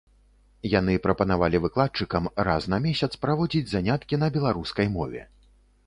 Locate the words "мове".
5.01-5.21